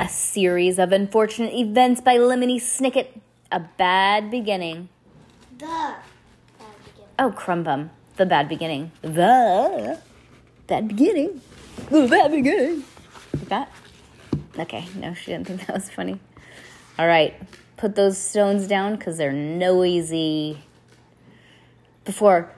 A 0.00 0.08
series 0.08 0.80
of 0.80 0.90
unfortunate 0.90 1.54
events 1.54 2.00
by 2.00 2.16
Lemony 2.16 2.56
Snicket. 2.56 3.20
A 3.52 3.60
bad 3.60 4.28
beginning. 4.28 4.88
The. 5.56 5.66
Bad 5.66 5.96
beginning. 6.84 7.10
Oh, 7.20 7.30
Crumbum. 7.30 7.90
The 8.16 8.26
bad 8.26 8.48
beginning. 8.48 8.90
The 9.02 10.00
bad 10.66 10.88
beginning. 10.88 11.40
The 11.90 12.08
bad 12.08 12.32
beginning. 12.32 12.84
Like 13.34 13.48
that? 13.50 13.72
Okay, 14.58 14.84
no, 14.96 15.14
she 15.14 15.26
didn't 15.26 15.46
think 15.46 15.66
that 15.66 15.74
was 15.74 15.90
funny. 15.90 16.18
All 16.98 17.06
right, 17.06 17.34
put 17.76 17.94
those 17.94 18.18
stones 18.18 18.66
down 18.66 18.96
because 18.96 19.16
they're 19.16 19.32
noisy. 19.32 20.58
Before, 22.04 22.52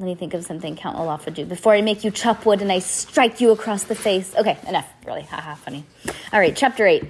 let 0.00 0.06
me 0.06 0.14
think 0.14 0.32
of 0.32 0.46
something 0.46 0.76
Count 0.76 0.98
Olaf 0.98 1.26
would 1.26 1.34
do. 1.34 1.44
Before 1.44 1.74
I 1.74 1.82
make 1.82 2.04
you 2.04 2.10
chop 2.10 2.46
wood 2.46 2.62
and 2.62 2.72
I 2.72 2.78
strike 2.78 3.38
you 3.42 3.50
across 3.50 3.84
the 3.84 3.94
face. 3.94 4.34
Okay, 4.34 4.56
enough. 4.66 4.90
Really, 5.04 5.24
haha, 5.24 5.56
funny. 5.56 5.84
All 6.32 6.40
right, 6.40 6.56
chapter 6.56 6.86
eight. 6.86 7.04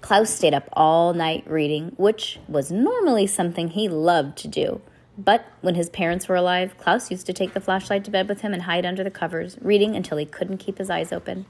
Klaus 0.00 0.30
stayed 0.30 0.54
up 0.54 0.68
all 0.72 1.14
night 1.14 1.42
reading, 1.50 1.94
which 1.96 2.38
was 2.46 2.70
normally 2.70 3.26
something 3.26 3.70
he 3.70 3.88
loved 3.88 4.38
to 4.38 4.48
do. 4.48 4.80
But 5.18 5.46
when 5.60 5.74
his 5.74 5.90
parents 5.90 6.28
were 6.28 6.36
alive, 6.36 6.78
Klaus 6.78 7.10
used 7.10 7.26
to 7.26 7.32
take 7.32 7.54
the 7.54 7.60
flashlight 7.60 8.04
to 8.04 8.10
bed 8.12 8.28
with 8.28 8.42
him 8.42 8.54
and 8.54 8.62
hide 8.62 8.86
under 8.86 9.02
the 9.02 9.10
covers, 9.10 9.58
reading 9.60 9.96
until 9.96 10.16
he 10.16 10.26
couldn't 10.26 10.58
keep 10.58 10.78
his 10.78 10.88
eyes 10.88 11.10
open. 11.10 11.44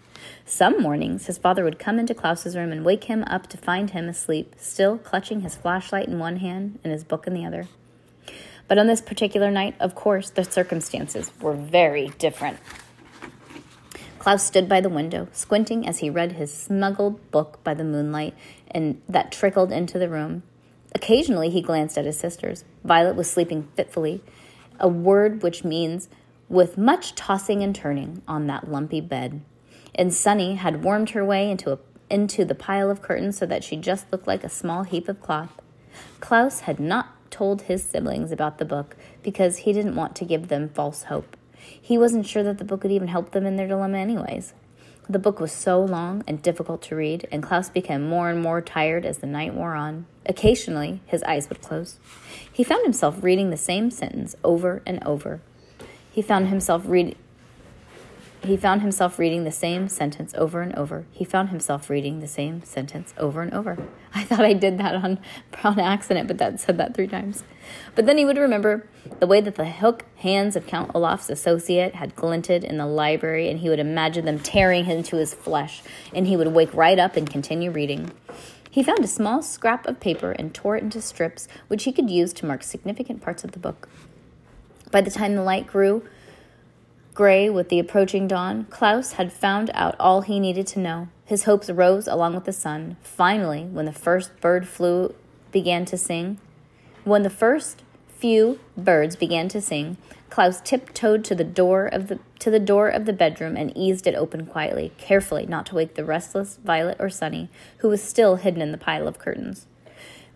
Some 0.47 0.81
mornings, 0.81 1.27
his 1.27 1.37
father 1.37 1.65
would 1.65 1.79
come 1.79 1.99
into 1.99 2.15
Klaus's 2.15 2.57
room 2.57 2.73
and 2.73 2.83
wake 2.83 3.05
him 3.05 3.25
up 3.25 3.47
to 3.49 3.59
find 3.59 3.91
him 3.91 4.09
asleep, 4.09 4.55
still 4.57 4.97
clutching 4.97 5.43
his 5.43 5.55
flashlight 5.55 6.09
in 6.09 6.19
one 6.19 6.39
hand 6.39 6.79
and 6.83 6.95
his 6.95 7.05
book 7.05 7.27
in 7.27 7.35
the 7.35 7.45
other. 7.45 7.69
But 8.69 8.79
on 8.79 8.87
this 8.87 9.01
particular 9.01 9.51
night, 9.51 9.75
of 9.81 9.95
course, 9.95 10.31
the 10.31 10.45
circumstances 10.45 11.33
were 11.41 11.55
very 11.55 12.09
different. 12.19 12.59
Klaus 14.19 14.45
stood 14.45 14.69
by 14.69 14.81
the 14.81 14.91
window, 14.91 15.29
squinting 15.33 15.87
as 15.87 15.99
he 15.99 16.11
read 16.11 16.33
his 16.33 16.53
smuggled 16.53 17.31
book 17.31 17.65
by 17.65 17.73
the 17.73 17.85
moonlight 17.85 18.35
and 18.71 19.01
that 19.09 19.33
trickled 19.33 19.73
into 19.73 19.99
the 19.99 20.09
room. 20.09 20.43
Occasionally 20.95 21.51
he 21.51 21.63
glanced 21.63 21.97
at 21.97 22.05
his 22.05 22.19
sisters. 22.19 22.65
Violet 22.85 23.17
was 23.17 23.31
sleeping 23.31 23.69
fitfully, 23.75 24.23
a 24.79 24.89
word 24.89 25.43
which 25.43 25.65
means 25.65 26.09
with 26.49 26.77
much 26.77 27.15
tossing 27.15 27.63
and 27.63 27.75
turning 27.75 28.23
on 28.27 28.47
that 28.47 28.71
lumpy 28.71 29.01
bed. 29.01 29.41
And 29.95 30.13
Sunny 30.13 30.57
had 30.57 30.85
wormed 30.85 31.11
her 31.11 31.25
way 31.25 31.51
into 31.51 31.73
a, 31.73 31.79
into 32.11 32.45
the 32.45 32.55
pile 32.55 32.91
of 32.91 33.03
curtains 33.03 33.39
so 33.39 33.47
that 33.47 33.65
she 33.65 33.77
just 33.77 34.11
looked 34.13 34.27
like 34.27 34.45
a 34.45 34.49
small 34.49 34.83
heap 34.83 35.09
of 35.09 35.21
cloth. 35.21 35.53
Klaus 36.21 36.61
had 36.61 36.81
not 36.81 37.18
told 37.31 37.63
his 37.63 37.83
siblings 37.83 38.33
about 38.33 38.59
the 38.59 38.65
book 38.65 38.97
because 39.23 39.59
he 39.59 39.73
didn't 39.73 39.97
want 39.97 40.17
to 40.17 40.25
give 40.25 40.49
them 40.49 40.69
false 40.69 41.05
hope. 41.05 41.37
He 41.59 41.99
wasn't 41.99 42.27
sure 42.27 42.43
that 42.43 42.59
the 42.59 42.65
book 42.65 42.83
would 42.83 42.93
even 42.93 43.09
help 43.09 43.33
them 43.33 43.47
in 43.47 43.57
their 43.57 43.69
dilemma, 43.69 43.99
anyways. 43.99 44.55
The 45.11 45.19
book 45.19 45.41
was 45.41 45.53
so 45.53 45.81
long 45.81 46.23
and 46.27 46.43
difficult 46.43 46.83
to 46.83 46.97
read, 46.97 47.27
and 47.33 47.43
Klaus 47.43 47.71
became 47.71 48.07
more 48.07 48.29
and 48.29 48.43
more 48.43 48.61
tired 48.61 49.07
as 49.07 49.19
the 49.19 49.27
night 49.27 49.55
wore 49.55 49.75
on. 49.75 50.05
Occasionally, 50.27 51.01
his 51.07 51.23
eyes 51.23 51.49
would 51.49 51.63
close. 51.63 51.99
He 52.53 52.63
found 52.63 52.85
himself 52.85 53.23
reading 53.23 53.49
the 53.49 53.57
same 53.57 53.91
sentence 53.91 54.37
over 54.45 54.83
and 54.85 55.03
over. 55.05 55.41
He 56.11 56.21
found 56.21 56.49
himself 56.49 56.83
reading. 56.85 57.17
He 58.49 58.57
found 58.57 58.81
himself 58.81 59.19
reading 59.19 59.45
the 59.45 59.53
same 59.53 59.89
sentence 59.89 60.33
over 60.35 60.63
and 60.63 60.75
over. 60.75 61.05
He 61.13 61.23
found 61.23 61.51
himself 61.51 61.91
reading 61.91 62.21
the 62.21 62.27
same 62.27 62.65
sentence 62.65 63.13
over 63.19 63.43
and 63.43 63.53
over. 63.53 63.77
I 64.15 64.25
thought 64.25 64.41
I 64.41 64.55
did 64.55 64.79
that 64.79 64.95
on, 64.95 65.19
on 65.65 65.79
accident, 65.79 66.29
but 66.29 66.39
that 66.39 66.59
said 66.59 66.79
that 66.79 66.95
three 66.95 67.09
times. 67.09 67.45
But 67.95 68.07
then 68.07 68.17
he 68.17 68.25
would 68.25 68.39
remember 68.39 68.89
the 69.21 69.27
way 69.27 69.43
that 69.43 69.57
the 69.57 69.69
hook 69.69 70.07
hands 70.17 70.57
of 70.57 70.67
Count 70.67 70.93
Olaf's 70.95 71.29
associate 71.29 71.97
had 71.97 72.17
glinted 72.17 72.65
in 72.65 72.79
the 72.79 72.87
library, 72.87 73.51
and 73.51 73.61
he 73.61 73.69
would 73.69 73.81
imagine 73.81 74.25
them 74.25 74.39
tearing 74.39 74.87
into 74.87 75.17
his 75.17 75.35
flesh, 75.35 75.83
and 76.15 76.27
he 76.27 76.35
would 76.35 76.49
wake 76.49 76.73
right 76.73 76.99
up 76.99 77.17
and 77.17 77.29
continue 77.29 77.71
reading. 77.71 78.13
He 78.71 78.83
found 78.83 79.05
a 79.05 79.09
small 79.09 79.43
scrap 79.43 79.87
of 79.87 80.01
paper 80.01 80.33
and 80.33 80.55
tore 80.55 80.79
it 80.79 80.83
into 80.83 81.03
strips, 81.03 81.49
which 81.67 81.85
he 81.85 81.93
could 81.93 82.09
use 82.09 82.33
to 82.33 82.47
mark 82.47 82.63
significant 82.63 83.21
parts 83.21 83.45
of 83.45 83.53
the 83.53 83.59
book. 83.59 83.91
By 84.91 85.03
the 85.03 85.11
time 85.11 85.35
the 85.35 85.43
light 85.43 85.67
grew, 85.67 86.03
Gray 87.19 87.51
with 87.51 87.69
the 87.69 87.81
approaching 87.81 88.29
dawn, 88.29 88.69
Klaus 88.71 89.15
had 89.15 89.33
found 89.33 89.73
out 89.75 89.97
all 89.99 90.21
he 90.21 90.39
needed 90.39 90.69
to 90.69 90.79
know. 90.79 91.09
His 91.25 91.47
hopes 91.47 91.69
rose 91.69 92.07
along 92.07 92.37
with 92.37 92.45
the 92.45 92.53
sun. 92.53 92.97
Finally, 93.03 93.65
when 93.65 93.87
the 93.87 93.93
first 93.93 94.41
bird 94.41 94.69
flew 94.69 95.17
began 95.51 95.85
to 95.87 95.99
sing, 95.99 96.39
when 97.03 97.25
the 97.25 97.29
first 97.29 97.83
few 98.07 98.61
birds 98.77 99.17
began 99.17 99.49
to 99.49 99.61
sing, 99.61 99.97
Klaus 100.31 100.61
tiptoed 100.61 101.25
to 101.25 101.35
the 101.35 101.43
door 101.43 101.87
of 101.87 102.07
the 102.07 102.21
to 102.39 102.53
the 102.53 102.61
door 102.61 102.89
of 102.89 103.05
the 103.05 103.13
bedroom 103.13 103.57
and 103.57 103.77
eased 103.77 104.07
it 104.07 104.15
open 104.15 104.47
quietly, 104.47 104.93
carefully 104.97 105.45
not 105.45 105.67
to 105.67 105.75
wake 105.75 105.97
the 105.97 106.05
restless 106.05 106.61
Violet 106.63 106.99
or 107.01 107.11
Sunny, 107.11 107.51
who 107.79 107.89
was 107.89 108.01
still 108.01 108.37
hidden 108.37 108.63
in 108.63 108.71
the 108.71 108.79
pile 108.79 109.09
of 109.09 109.19
curtains. 109.19 109.67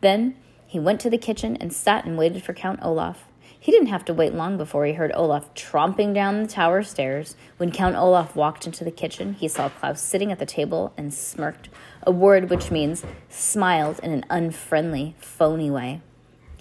Then 0.01 0.35
he 0.67 0.81
went 0.81 1.01
to 1.03 1.11
the 1.11 1.17
kitchen 1.17 1.57
and 1.61 1.73
sat 1.73 2.05
and 2.05 2.19
waited 2.19 2.43
for 2.43 2.53
Count 2.53 2.81
Olaf. 2.83 3.29
He 3.63 3.71
didn't 3.71 3.91
have 3.91 4.05
to 4.07 4.13
wait 4.13 4.35
long 4.35 4.57
before 4.57 4.85
he 4.87 4.95
heard 4.95 5.13
Olaf 5.15 5.55
tromping 5.55 6.13
down 6.13 6.43
the 6.43 6.49
tower 6.49 6.83
stairs. 6.83 7.37
When 7.59 7.71
Count 7.71 7.95
Olaf 7.95 8.35
walked 8.35 8.67
into 8.67 8.83
the 8.83 8.91
kitchen, 8.91 9.35
he 9.35 9.47
saw 9.47 9.69
Klaus 9.69 10.01
sitting 10.03 10.33
at 10.33 10.41
the 10.41 10.47
table 10.47 10.93
and 10.97 11.15
smirked, 11.15 11.69
a 12.03 12.11
word 12.11 12.51
which 12.51 12.73
means 12.73 13.05
smiled 13.29 14.01
in 14.01 14.11
an 14.11 14.25
unfriendly, 14.29 15.15
phony 15.21 15.71
way. 15.71 16.01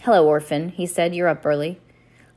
Hello, 0.01 0.27
orphan, 0.27 0.69
he 0.69 0.85
said. 0.85 1.15
You're 1.15 1.27
up 1.27 1.43
early. 1.43 1.81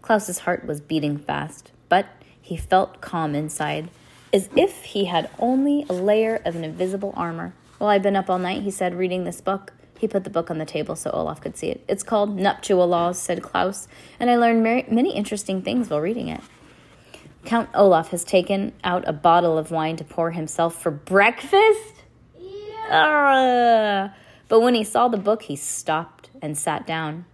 Klaus's 0.00 0.38
heart 0.38 0.64
was 0.64 0.80
beating 0.80 1.18
fast, 1.18 1.70
but 1.90 2.06
he 2.40 2.56
felt 2.56 3.02
calm 3.02 3.34
inside, 3.34 3.90
as 4.32 4.48
if 4.56 4.84
he 4.84 5.04
had 5.04 5.28
only 5.38 5.84
a 5.90 5.92
layer 5.92 6.40
of 6.42 6.56
an 6.56 6.64
invisible 6.64 7.12
armor. 7.18 7.52
Well, 7.78 7.90
I've 7.90 8.02
been 8.02 8.16
up 8.16 8.30
all 8.30 8.38
night, 8.38 8.62
he 8.62 8.70
said, 8.70 8.94
reading 8.94 9.24
this 9.24 9.42
book. 9.42 9.74
He 10.04 10.08
put 10.08 10.24
the 10.24 10.28
book 10.28 10.50
on 10.50 10.58
the 10.58 10.66
table 10.66 10.96
so 10.96 11.08
Olaf 11.12 11.40
could 11.40 11.56
see 11.56 11.68
it. 11.68 11.82
It's 11.88 12.02
called 12.02 12.36
Nuptial 12.36 12.86
Laws, 12.86 13.18
said 13.18 13.42
Klaus, 13.42 13.88
and 14.20 14.28
I 14.28 14.36
learned 14.36 14.62
many 14.62 15.16
interesting 15.16 15.62
things 15.62 15.88
while 15.88 16.02
reading 16.02 16.28
it. 16.28 16.42
Count 17.46 17.70
Olaf 17.72 18.10
has 18.10 18.22
taken 18.22 18.74
out 18.84 19.02
a 19.08 19.14
bottle 19.14 19.56
of 19.56 19.70
wine 19.70 19.96
to 19.96 20.04
pour 20.04 20.32
himself 20.32 20.78
for 20.78 20.90
breakfast? 20.90 22.02
Ah. 22.90 24.12
But 24.48 24.60
when 24.60 24.74
he 24.74 24.84
saw 24.84 25.08
the 25.08 25.16
book, 25.16 25.44
he 25.44 25.56
stopped 25.56 26.28
and 26.42 26.58
sat 26.58 26.86
down. 26.86 27.24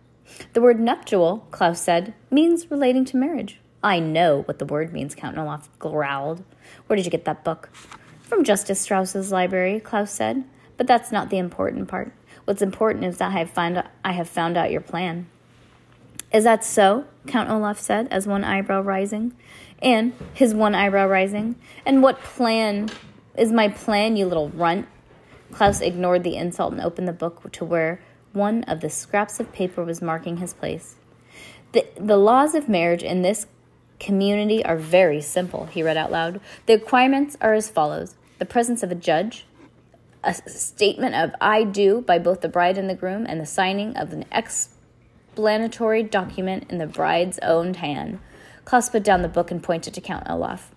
The 0.52 0.60
word 0.60 0.78
nuptial, 0.78 1.48
Klaus 1.50 1.80
said, 1.80 2.14
means 2.30 2.70
relating 2.70 3.04
to 3.06 3.16
marriage. 3.16 3.58
I 3.82 3.98
know 3.98 4.42
what 4.42 4.60
the 4.60 4.64
word 4.64 4.92
means, 4.92 5.16
Count 5.16 5.36
Olaf 5.36 5.68
growled. 5.80 6.44
Where 6.86 6.96
did 6.96 7.04
you 7.04 7.10
get 7.10 7.24
that 7.24 7.42
book? 7.42 7.70
From 8.22 8.44
Justice 8.44 8.80
Strauss's 8.80 9.32
library, 9.32 9.80
Klaus 9.80 10.12
said. 10.12 10.44
But 10.76 10.86
that's 10.86 11.10
not 11.10 11.30
the 11.30 11.38
important 11.38 11.88
part. 11.88 12.12
What's 12.50 12.62
important 12.62 13.04
is 13.04 13.18
that 13.18 13.28
I 13.28 13.38
have 13.38 13.50
found 13.50 13.80
I 14.04 14.10
have 14.10 14.28
found 14.28 14.56
out 14.56 14.72
your 14.72 14.80
plan. 14.80 15.28
Is 16.32 16.42
that 16.42 16.64
so? 16.64 17.04
Count 17.28 17.48
Olaf 17.48 17.78
said, 17.78 18.08
as 18.10 18.26
one 18.26 18.42
eyebrow 18.42 18.80
rising. 18.80 19.36
And 19.80 20.14
his 20.34 20.52
one 20.52 20.74
eyebrow 20.74 21.06
rising. 21.06 21.54
And 21.86 22.02
what 22.02 22.20
plan 22.24 22.88
is 23.38 23.52
my 23.52 23.68
plan, 23.68 24.16
you 24.16 24.26
little 24.26 24.48
runt? 24.48 24.88
Klaus 25.52 25.80
ignored 25.80 26.24
the 26.24 26.34
insult 26.34 26.72
and 26.72 26.80
opened 26.80 27.06
the 27.06 27.12
book 27.12 27.52
to 27.52 27.64
where 27.64 28.02
one 28.32 28.64
of 28.64 28.80
the 28.80 28.90
scraps 28.90 29.38
of 29.38 29.52
paper 29.52 29.84
was 29.84 30.02
marking 30.02 30.38
his 30.38 30.52
place. 30.52 30.96
The, 31.70 31.86
the 32.00 32.16
laws 32.16 32.56
of 32.56 32.68
marriage 32.68 33.04
in 33.04 33.22
this 33.22 33.46
community 34.00 34.64
are 34.64 34.76
very 34.76 35.20
simple, 35.20 35.66
he 35.66 35.84
read 35.84 35.96
out 35.96 36.10
loud. 36.10 36.40
The 36.66 36.74
requirements 36.74 37.36
are 37.40 37.54
as 37.54 37.70
follows 37.70 38.16
the 38.40 38.44
presence 38.44 38.82
of 38.82 38.90
a 38.90 38.96
judge, 38.96 39.46
a 40.22 40.34
statement 40.34 41.14
of 41.14 41.34
I 41.40 41.64
do 41.64 42.02
by 42.02 42.18
both 42.18 42.40
the 42.40 42.48
bride 42.48 42.78
and 42.78 42.88
the 42.88 42.94
groom, 42.94 43.26
and 43.26 43.40
the 43.40 43.46
signing 43.46 43.96
of 43.96 44.12
an 44.12 44.24
explanatory 44.32 46.02
document 46.02 46.70
in 46.70 46.78
the 46.78 46.86
bride's 46.86 47.38
own 47.42 47.74
hand. 47.74 48.20
Klaus 48.64 48.90
put 48.90 49.02
down 49.02 49.22
the 49.22 49.28
book 49.28 49.50
and 49.50 49.62
pointed 49.62 49.94
to 49.94 50.00
Count 50.00 50.28
Olaf. 50.28 50.70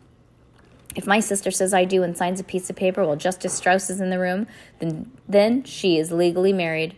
If 0.96 1.08
my 1.08 1.20
sister 1.20 1.52
says 1.52 1.74
I 1.74 1.86
do 1.86 2.04
and 2.04 2.16
signs 2.16 2.40
a 2.40 2.44
piece 2.44 2.70
of 2.70 2.76
paper 2.76 3.06
while 3.06 3.16
Justice 3.16 3.54
Strauss 3.54 3.90
is 3.90 4.00
in 4.00 4.10
the 4.10 4.20
room, 4.20 4.48
then 4.80 5.12
then 5.28 5.64
she 5.64 5.98
is 5.98 6.12
legally 6.12 6.54
married. 6.54 6.96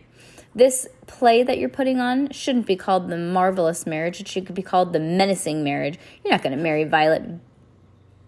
This 0.54 0.86
play 1.06 1.42
that 1.42 1.58
you're 1.58 1.68
putting 1.68 2.00
on 2.00 2.30
shouldn't 2.30 2.66
be 2.66 2.76
called 2.76 3.08
the 3.08 3.16
marvelous 3.16 3.86
marriage. 3.86 4.20
It 4.20 4.28
should 4.28 4.54
be 4.54 4.62
called 4.62 4.92
the 4.92 5.00
menacing 5.00 5.62
marriage. 5.62 5.98
You're 6.24 6.32
not 6.32 6.42
going 6.42 6.56
to 6.56 6.62
marry 6.62 6.84
Violet 6.84 7.40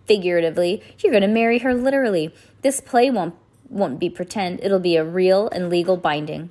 figuratively. 0.06 0.82
You're 0.98 1.12
going 1.12 1.22
to 1.22 1.28
marry 1.28 1.58
her 1.60 1.74
literally. 1.74 2.34
This 2.62 2.80
play 2.80 3.10
won't 3.10 3.34
won't 3.70 3.98
be 3.98 4.10
pretend, 4.10 4.60
it'll 4.62 4.78
be 4.78 4.96
a 4.96 5.04
real 5.04 5.48
and 5.50 5.68
legal 5.68 5.96
binding. 5.96 6.50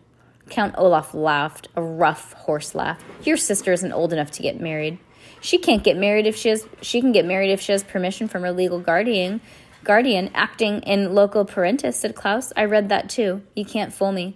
Count 0.49 0.75
Olaf 0.77 1.13
laughed, 1.13 1.67
a 1.75 1.81
rough 1.81 2.33
horse 2.33 2.73
laugh. 2.73 3.03
Your 3.23 3.37
sister 3.37 3.73
isn't 3.73 3.91
old 3.91 4.13
enough 4.13 4.31
to 4.31 4.41
get 4.41 4.61
married. 4.61 4.99
She 5.41 5.57
can't 5.57 5.83
get 5.83 5.97
married 5.97 6.25
if 6.25 6.35
she 6.35 6.49
has 6.49 6.65
she 6.81 7.01
can 7.01 7.11
get 7.11 7.25
married 7.25 7.51
if 7.51 7.61
she 7.61 7.71
has 7.71 7.83
permission 7.83 8.27
from 8.27 8.43
her 8.43 8.51
legal 8.51 8.79
guardian 8.79 9.41
guardian 9.83 10.29
acting 10.33 10.81
in 10.81 11.13
loco 11.13 11.43
parentis, 11.43 11.93
said 11.93 12.15
Klaus. 12.15 12.51
I 12.57 12.65
read 12.65 12.89
that 12.89 13.09
too. 13.09 13.41
You 13.55 13.63
can't 13.65 13.93
fool 13.93 14.11
me. 14.11 14.35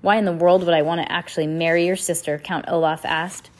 Why 0.00 0.16
in 0.16 0.24
the 0.24 0.32
world 0.32 0.64
would 0.64 0.74
I 0.74 0.82
want 0.82 1.00
to 1.00 1.12
actually 1.12 1.46
marry 1.46 1.86
your 1.86 1.96
sister? 1.96 2.38
Count 2.38 2.64
Olaf 2.68 3.04
asked. 3.04 3.50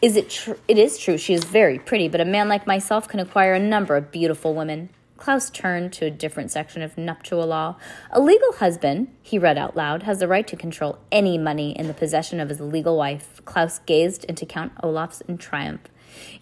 Is 0.00 0.16
it 0.16 0.30
true? 0.30 0.58
It 0.66 0.78
is 0.78 0.98
true. 0.98 1.18
She 1.18 1.34
is 1.34 1.44
very 1.44 1.78
pretty, 1.78 2.08
but 2.08 2.20
a 2.20 2.24
man 2.24 2.48
like 2.48 2.66
myself 2.66 3.06
can 3.06 3.20
acquire 3.20 3.54
a 3.54 3.60
number 3.60 3.96
of 3.96 4.10
beautiful 4.10 4.54
women. 4.54 4.88
Klaus 5.22 5.50
turned 5.50 5.92
to 5.92 6.06
a 6.06 6.10
different 6.10 6.50
section 6.50 6.82
of 6.82 6.98
nuptial 6.98 7.46
law. 7.46 7.76
A 8.10 8.20
legal 8.20 8.54
husband, 8.54 9.06
he 9.22 9.38
read 9.38 9.56
out 9.56 9.76
loud, 9.76 10.02
has 10.02 10.18
the 10.18 10.26
right 10.26 10.44
to 10.48 10.56
control 10.56 10.98
any 11.12 11.38
money 11.38 11.78
in 11.78 11.86
the 11.86 11.94
possession 11.94 12.40
of 12.40 12.48
his 12.48 12.60
legal 12.60 12.96
wife. 12.96 13.40
Klaus 13.44 13.78
gazed 13.86 14.24
into 14.24 14.44
Count 14.44 14.72
Olaf's 14.82 15.20
in 15.20 15.38
triumph. 15.38 15.82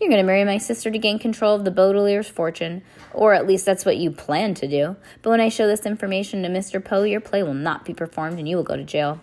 You're 0.00 0.08
going 0.08 0.22
to 0.22 0.26
marry 0.26 0.46
my 0.46 0.56
sister 0.56 0.90
to 0.90 0.96
gain 0.96 1.18
control 1.18 1.54
of 1.54 1.66
the 1.66 1.70
Baudelaire's 1.70 2.30
fortune, 2.30 2.82
or 3.12 3.34
at 3.34 3.46
least 3.46 3.66
that's 3.66 3.84
what 3.84 3.98
you 3.98 4.10
plan 4.10 4.54
to 4.54 4.66
do. 4.66 4.96
But 5.20 5.28
when 5.28 5.42
I 5.42 5.50
show 5.50 5.66
this 5.66 5.84
information 5.84 6.42
to 6.44 6.48
Mr. 6.48 6.82
Poe, 6.82 7.02
your 7.02 7.20
play 7.20 7.42
will 7.42 7.52
not 7.52 7.84
be 7.84 7.92
performed 7.92 8.38
and 8.38 8.48
you 8.48 8.56
will 8.56 8.64
go 8.64 8.78
to 8.78 8.84
jail. 8.84 9.20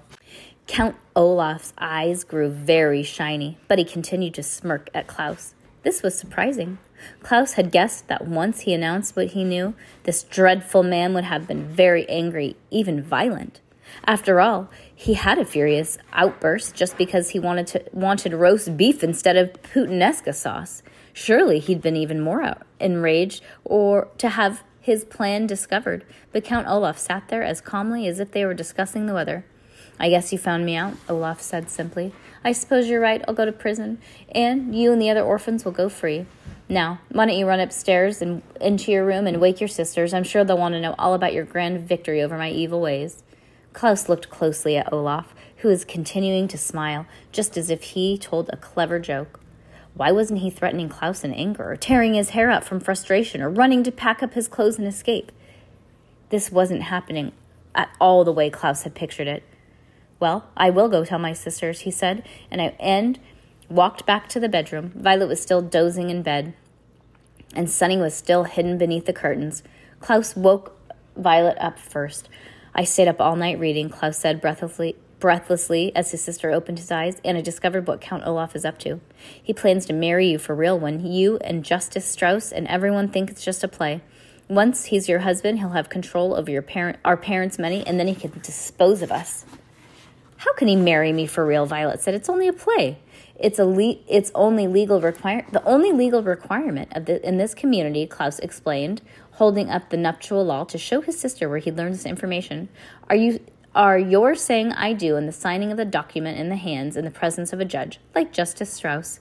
Count 0.67 0.95
Olaf's 1.15 1.73
eyes 1.79 2.23
grew 2.23 2.51
very 2.51 3.01
shiny, 3.01 3.57
but 3.67 3.79
he 3.79 3.85
continued 3.85 4.35
to 4.35 4.43
smirk 4.43 4.91
at 4.93 5.07
Klaus. 5.07 5.55
This 5.81 6.03
was 6.03 6.15
surprising. 6.15 6.77
Klaus 7.21 7.53
had 7.53 7.71
guessed 7.71 8.07
that 8.07 8.27
once 8.27 8.61
he 8.61 8.73
announced 8.73 9.15
what 9.15 9.27
he 9.27 9.43
knew, 9.43 9.73
this 10.03 10.23
dreadful 10.23 10.83
man 10.83 11.13
would 11.13 11.25
have 11.25 11.47
been 11.47 11.67
very 11.67 12.07
angry, 12.09 12.55
even 12.71 13.01
violent. 13.01 13.61
After 14.05 14.41
all, 14.41 14.69
he 14.93 15.13
had 15.13 15.37
a 15.37 15.45
furious 15.45 15.97
outburst 16.13 16.75
just 16.75 16.97
because 16.97 17.29
he 17.29 17.39
wanted 17.39 17.67
to, 17.67 17.83
wanted 17.91 18.33
roast 18.33 18.77
beef 18.77 19.03
instead 19.03 19.37
of 19.37 19.53
puttanesca 19.63 20.33
sauce. 20.33 20.83
Surely 21.13 21.59
he'd 21.59 21.81
been 21.81 21.95
even 21.95 22.19
more 22.19 22.57
enraged 22.79 23.43
or 23.63 24.09
to 24.17 24.29
have 24.29 24.63
his 24.79 25.03
plan 25.03 25.47
discovered. 25.47 26.05
But 26.31 26.43
Count 26.43 26.67
Olaf 26.67 26.97
sat 26.97 27.27
there 27.27 27.43
as 27.43 27.61
calmly 27.61 28.07
as 28.07 28.19
if 28.19 28.31
they 28.31 28.45
were 28.45 28.53
discussing 28.53 29.05
the 29.05 29.13
weather. 29.13 29.45
I 29.99 30.09
guess 30.09 30.31
you 30.31 30.37
found 30.37 30.65
me 30.65 30.75
out, 30.75 30.93
Olaf 31.09 31.41
said 31.41 31.69
simply. 31.69 32.13
I 32.43 32.51
suppose 32.51 32.87
you're 32.87 33.01
right. 33.01 33.23
I'll 33.27 33.33
go 33.33 33.45
to 33.45 33.51
prison, 33.51 33.99
and 34.33 34.75
you 34.75 34.91
and 34.91 35.01
the 35.01 35.09
other 35.09 35.23
orphans 35.23 35.65
will 35.65 35.71
go 35.71 35.89
free. 35.89 36.27
Now, 36.69 36.99
why 37.09 37.25
don't 37.25 37.37
you 37.37 37.47
run 37.47 37.61
upstairs 37.61 38.21
and 38.21 38.41
into 38.59 38.91
your 38.91 39.05
room 39.05 39.25
and 39.25 39.39
wake 39.39 39.61
your 39.61 39.69
sisters? 39.69 40.13
I'm 40.13 40.25
sure 40.25 40.43
they'll 40.43 40.57
want 40.57 40.73
to 40.73 40.81
know 40.81 40.95
all 40.99 41.13
about 41.13 41.33
your 41.33 41.45
grand 41.45 41.87
victory 41.87 42.21
over 42.21 42.37
my 42.37 42.49
evil 42.49 42.81
ways. 42.81 43.23
Klaus 43.71 44.09
looked 44.09 44.29
closely 44.29 44.75
at 44.75 44.91
Olaf, 44.91 45.33
who 45.57 45.69
was 45.69 45.85
continuing 45.85 46.47
to 46.49 46.57
smile, 46.57 47.05
just 47.31 47.57
as 47.57 47.69
if 47.69 47.83
he 47.83 48.17
told 48.17 48.49
a 48.49 48.57
clever 48.57 48.99
joke. 48.99 49.39
Why 49.93 50.11
wasn't 50.11 50.41
he 50.41 50.49
threatening 50.49 50.89
Klaus 50.89 51.23
in 51.23 51.33
anger, 51.33 51.71
or 51.71 51.77
tearing 51.77 52.15
his 52.15 52.31
hair 52.31 52.51
out 52.51 52.63
from 52.63 52.79
frustration, 52.79 53.41
or 53.41 53.49
running 53.49 53.83
to 53.83 53.91
pack 53.91 54.21
up 54.21 54.33
his 54.33 54.47
clothes 54.47 54.77
and 54.77 54.87
escape? 54.87 55.31
This 56.29 56.51
wasn't 56.51 56.83
happening 56.83 57.31
at 57.73 57.89
all 57.99 58.25
the 58.25 58.33
way 58.33 58.49
Klaus 58.49 58.83
had 58.83 58.93
pictured 58.93 59.27
it. 59.27 59.43
Well, 60.19 60.49
I 60.57 60.69
will 60.69 60.89
go 60.89 61.05
tell 61.05 61.19
my 61.19 61.33
sisters, 61.33 61.81
he 61.81 61.91
said, 61.91 62.27
and 62.51 62.61
I 62.61 62.75
and 62.79 63.19
walked 63.69 64.05
back 64.05 64.29
to 64.29 64.39
the 64.39 64.49
bedroom. 64.49 64.91
Violet 64.95 65.27
was 65.27 65.41
still 65.41 65.61
dozing 65.61 66.09
in 66.09 66.21
bed, 66.21 66.53
and 67.53 67.69
Sunny 67.69 67.97
was 67.97 68.13
still 68.13 68.43
hidden 68.43 68.77
beneath 68.77 69.05
the 69.05 69.13
curtains. 69.13 69.63
Klaus 69.99 70.35
woke 70.35 70.77
Violet 71.15 71.57
up 71.59 71.79
first. 71.79 72.29
I 72.75 72.83
stayed 72.83 73.07
up 73.07 73.19
all 73.19 73.35
night 73.35 73.59
reading, 73.59 73.89
Klaus 73.89 74.17
said 74.17 74.39
breathlessly, 74.39 74.95
breathlessly 75.19 75.95
as 75.95 76.11
his 76.11 76.23
sister 76.23 76.51
opened 76.51 76.77
his 76.77 76.91
eyes, 76.91 77.19
and 77.25 77.37
I 77.37 77.41
discovered 77.41 77.87
what 77.87 78.01
Count 78.01 78.23
Olaf 78.25 78.55
is 78.55 78.65
up 78.65 78.77
to. 78.79 78.99
He 79.41 79.53
plans 79.53 79.87
to 79.87 79.93
marry 79.93 80.29
you 80.29 80.37
for 80.37 80.53
real 80.53 80.77
when 80.79 81.05
you 81.05 81.37
and 81.37 81.65
Justice 81.65 82.05
Strauss 82.05 82.51
and 82.51 82.67
everyone 82.67 83.09
think 83.09 83.31
it's 83.31 83.43
just 83.43 83.63
a 83.63 83.67
play. 83.67 84.01
Once 84.47 84.85
he's 84.85 85.09
your 85.09 85.19
husband, 85.19 85.59
he'll 85.59 85.69
have 85.69 85.89
control 85.89 86.35
over 86.35 86.49
your 86.49 86.61
parent, 86.61 86.97
our 87.03 87.17
parents' 87.17 87.59
money, 87.59 87.83
and 87.85 87.99
then 87.99 88.07
he 88.07 88.15
can 88.15 88.31
dispose 88.41 89.01
of 89.01 89.11
us. 89.11 89.43
How 90.37 90.53
can 90.53 90.67
he 90.67 90.75
marry 90.75 91.11
me 91.11 91.25
for 91.25 91.45
real? 91.45 91.65
Violet 91.65 92.01
said. 92.01 92.13
It's 92.13 92.29
only 92.29 92.47
a 92.47 92.53
play. 92.53 92.99
It's 93.39 93.59
a 93.59 93.65
le- 93.65 93.99
it's 94.07 94.31
only 94.33 94.67
legal 94.67 95.01
require 95.01 95.45
the 95.51 95.63
only 95.63 95.91
legal 95.91 96.23
requirement 96.23 96.91
of 96.95 97.05
the 97.05 97.25
in 97.27 97.37
this 97.37 97.53
community, 97.53 98.07
Klaus 98.07 98.39
explained, 98.39 99.01
holding 99.33 99.69
up 99.69 99.89
the 99.89 99.97
nuptial 99.97 100.43
law 100.43 100.63
to 100.65 100.77
show 100.77 101.01
his 101.01 101.19
sister 101.19 101.47
where 101.47 101.59
he 101.59 101.71
learned 101.71 101.93
this 101.93 102.05
information. 102.05 102.69
Are 103.09 103.15
you 103.15 103.39
are 103.75 103.99
your 103.99 104.33
saying 104.33 104.71
I 104.71 104.93
do 104.93 105.17
and 105.17 105.27
the 105.27 105.31
signing 105.33 105.71
of 105.71 105.77
the 105.77 105.85
document 105.85 106.39
in 106.39 106.49
the 106.49 106.55
hands 106.55 106.97
in 106.97 107.05
the 107.05 107.11
presence 107.11 107.53
of 107.53 107.59
a 107.59 107.65
judge, 107.65 107.99
like 108.15 108.33
Justice 108.33 108.73
Strauss. 108.73 109.19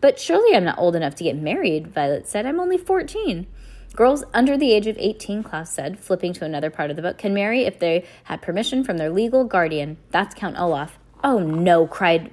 But 0.00 0.18
surely 0.18 0.56
I'm 0.56 0.64
not 0.64 0.78
old 0.78 0.96
enough 0.96 1.14
to 1.16 1.24
get 1.24 1.36
married, 1.36 1.88
Violet 1.88 2.26
said. 2.26 2.46
I'm 2.46 2.60
only 2.60 2.78
14. 2.78 3.46
Girls 3.94 4.22
under 4.32 4.56
the 4.56 4.72
age 4.72 4.86
of 4.86 4.96
18, 4.98 5.42
Klaus 5.42 5.72
said, 5.72 5.98
flipping 5.98 6.32
to 6.34 6.44
another 6.44 6.70
part 6.70 6.90
of 6.90 6.96
the 6.96 7.02
book, 7.02 7.18
can 7.18 7.34
marry 7.34 7.64
if 7.64 7.78
they 7.78 8.04
had 8.24 8.42
permission 8.42 8.84
from 8.84 8.96
their 8.96 9.10
legal 9.10 9.44
guardian. 9.44 9.96
That's 10.10 10.34
Count 10.34 10.58
Olaf. 10.58 10.98
Oh 11.24 11.38
no, 11.38 11.86
cried 11.86 12.30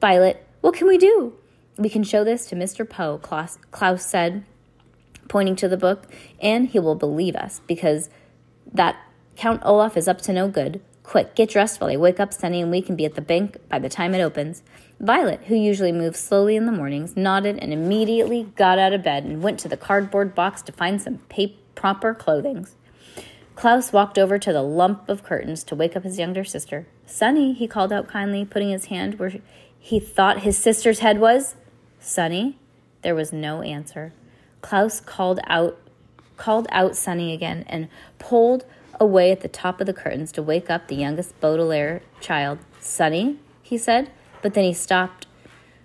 Violet. 0.00 0.46
What 0.60 0.74
can 0.74 0.86
we 0.86 0.98
do? 0.98 1.34
We 1.78 1.88
can 1.88 2.02
show 2.02 2.24
this 2.24 2.46
to 2.46 2.56
Mr. 2.56 2.88
Poe, 2.88 3.18
Klaus, 3.18 3.58
Klaus 3.70 4.04
said, 4.04 4.44
pointing 5.28 5.56
to 5.56 5.68
the 5.68 5.76
book, 5.76 6.06
and 6.40 6.68
he 6.68 6.78
will 6.78 6.94
believe 6.94 7.36
us 7.36 7.60
because 7.66 8.10
that 8.72 8.96
Count 9.36 9.62
Olaf 9.64 9.96
is 9.96 10.08
up 10.08 10.20
to 10.22 10.32
no 10.32 10.48
good. 10.48 10.80
Quick, 11.02 11.34
get 11.34 11.50
dressed 11.50 11.80
while 11.80 11.90
I 11.90 11.96
wake 11.96 12.18
up 12.18 12.32
Sunny 12.32 12.60
and 12.60 12.70
we 12.70 12.82
can 12.82 12.96
be 12.96 13.04
at 13.04 13.14
the 13.14 13.20
bank 13.20 13.58
by 13.68 13.78
the 13.78 13.88
time 13.88 14.14
it 14.14 14.20
opens. 14.20 14.62
Violet, 14.98 15.42
who 15.44 15.54
usually 15.54 15.92
moved 15.92 16.16
slowly 16.16 16.56
in 16.56 16.66
the 16.66 16.72
mornings, 16.72 17.16
nodded 17.16 17.58
and 17.58 17.72
immediately 17.72 18.44
got 18.56 18.78
out 18.78 18.94
of 18.94 19.02
bed 19.02 19.24
and 19.24 19.42
went 19.42 19.60
to 19.60 19.68
the 19.68 19.76
cardboard 19.76 20.34
box 20.34 20.62
to 20.62 20.72
find 20.72 21.00
some 21.02 21.20
proper 21.74 22.14
clothing. 22.14 22.66
Klaus 23.54 23.92
walked 23.92 24.18
over 24.18 24.38
to 24.38 24.52
the 24.52 24.62
lump 24.62 25.08
of 25.08 25.22
curtains 25.22 25.64
to 25.64 25.74
wake 25.74 25.96
up 25.96 26.04
his 26.04 26.18
younger 26.18 26.44
sister. 26.44 26.86
Sunny, 27.06 27.52
he 27.52 27.66
called 27.66 27.92
out 27.92 28.08
kindly, 28.08 28.44
putting 28.44 28.70
his 28.70 28.86
hand 28.86 29.18
where 29.18 29.32
he 29.78 30.00
thought 30.00 30.40
his 30.40 30.56
sister's 30.56 31.00
head 31.00 31.20
was. 31.20 31.56
Sunny? 32.00 32.58
There 33.02 33.14
was 33.14 33.32
no 33.32 33.62
answer. 33.62 34.12
Klaus 34.60 35.00
called 35.00 35.40
out 35.46 35.78
called 36.36 36.66
out 36.70 36.94
Sunny 36.94 37.32
again 37.32 37.64
and 37.66 37.88
pulled 38.18 38.64
away 39.00 39.30
at 39.30 39.40
the 39.40 39.48
top 39.48 39.80
of 39.80 39.86
the 39.86 39.94
curtains 39.94 40.32
to 40.32 40.42
wake 40.42 40.68
up 40.68 40.88
the 40.88 40.96
youngest 40.96 41.38
Baudelaire 41.40 42.02
child. 42.20 42.58
Sunny, 42.80 43.38
he 43.62 43.78
said, 43.78 44.10
but 44.42 44.54
then 44.54 44.64
he 44.64 44.72
stopped, 44.72 45.26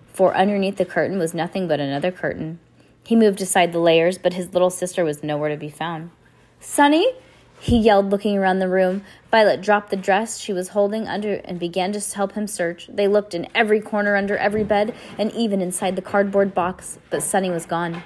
for 0.07 0.35
underneath 0.35 0.77
the 0.77 0.85
curtain 0.85 1.17
was 1.17 1.33
nothing 1.33 1.67
but 1.67 1.79
another 1.79 2.11
curtain. 2.11 2.59
He 3.03 3.15
moved 3.15 3.41
aside 3.41 3.71
the 3.71 3.79
layers, 3.79 4.17
but 4.17 4.33
his 4.33 4.53
little 4.53 4.69
sister 4.69 5.03
was 5.03 5.23
nowhere 5.23 5.49
to 5.49 5.57
be 5.57 5.69
found. 5.69 6.11
Sunny, 6.59 7.13
he 7.59 7.77
yelled, 7.77 8.09
looking 8.09 8.37
around 8.37 8.59
the 8.59 8.67
room. 8.67 9.03
Violet 9.29 9.61
dropped 9.61 9.91
the 9.91 9.95
dress 9.95 10.39
she 10.39 10.51
was 10.51 10.69
holding 10.69 11.07
under 11.07 11.35
and 11.45 11.59
began 11.59 11.91
to 11.91 12.15
help 12.15 12.33
him 12.33 12.47
search. 12.47 12.87
They 12.87 13.07
looked 13.07 13.33
in 13.33 13.47
every 13.53 13.79
corner 13.79 14.15
under 14.15 14.35
every 14.35 14.63
bed 14.63 14.95
and 15.17 15.31
even 15.33 15.61
inside 15.61 15.95
the 15.95 16.01
cardboard 16.01 16.53
box, 16.53 16.97
but 17.09 17.21
Sunny 17.21 17.49
was 17.49 17.65
gone. 17.65 18.01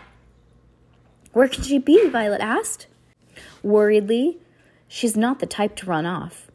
Where 1.31 1.47
can 1.47 1.63
she 1.63 1.79
be? 1.79 2.09
Violet 2.09 2.41
asked. 2.41 2.87
Worriedly, 3.63 4.39
she's 4.87 5.17
not 5.17 5.39
the 5.39 5.45
type 5.45 5.75
to 5.77 5.85
run 5.85 6.05
off. 6.05 6.49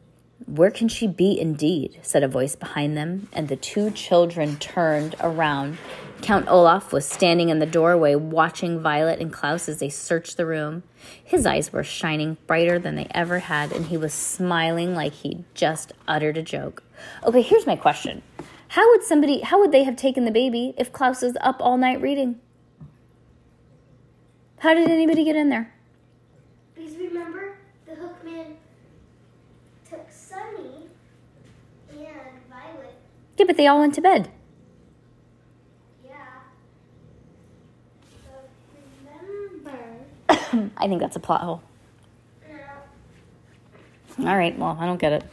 Where 0.45 0.71
can 0.71 0.87
she 0.87 1.07
be, 1.07 1.39
indeed? 1.39 1.99
said 2.01 2.23
a 2.23 2.27
voice 2.27 2.55
behind 2.55 2.97
them, 2.97 3.27
and 3.33 3.47
the 3.47 3.55
two 3.55 3.91
children 3.91 4.57
turned 4.57 5.15
around. 5.19 5.77
Count 6.21 6.47
Olaf 6.47 6.93
was 6.93 7.05
standing 7.05 7.49
in 7.49 7.59
the 7.59 7.65
doorway, 7.65 8.13
watching 8.13 8.79
Violet 8.79 9.19
and 9.19 9.33
Klaus 9.33 9.67
as 9.67 9.79
they 9.79 9.89
searched 9.89 10.37
the 10.37 10.45
room. 10.45 10.83
His 11.23 11.45
eyes 11.47 11.73
were 11.73 11.83
shining 11.83 12.37
brighter 12.45 12.77
than 12.77 12.95
they 12.95 13.07
ever 13.11 13.39
had, 13.39 13.71
and 13.71 13.87
he 13.87 13.97
was 13.97 14.13
smiling 14.13 14.93
like 14.93 15.13
he'd 15.13 15.43
just 15.55 15.93
uttered 16.07 16.37
a 16.37 16.43
joke. 16.43 16.83
Okay, 17.23 17.41
here's 17.41 17.65
my 17.65 17.75
question 17.75 18.21
How 18.69 18.87
would 18.91 19.03
somebody, 19.03 19.41
how 19.41 19.59
would 19.59 19.71
they 19.71 19.83
have 19.83 19.95
taken 19.95 20.25
the 20.25 20.31
baby 20.31 20.75
if 20.77 20.93
Klaus 20.93 21.21
was 21.21 21.35
up 21.41 21.57
all 21.59 21.77
night 21.77 21.99
reading? 22.01 22.39
How 24.59 24.75
did 24.75 24.91
anybody 24.91 25.23
get 25.23 25.35
in 25.35 25.49
there? 25.49 25.73
Because 26.75 26.95
remember, 26.95 27.57
the 27.87 27.93
hookman 27.93 28.53
took 29.89 30.05
Sunny 30.11 30.87
and 31.89 31.99
Violet. 32.47 32.95
Yeah, 33.41 33.47
but 33.47 33.57
they 33.57 33.65
all 33.65 33.79
went 33.79 33.95
to 33.95 34.01
bed. 34.01 34.29
Yeah. 36.05 36.11
But 38.29 38.51
remember. 40.29 40.71
I 40.77 40.87
think 40.87 41.01
that's 41.01 41.15
a 41.15 41.19
plot 41.19 41.41
hole. 41.41 41.63
No. 44.19 44.29
All 44.29 44.37
right, 44.37 44.55
well, 44.59 44.77
I 44.79 44.85
don't 44.85 44.99
get 44.99 45.11
it. 45.11 45.23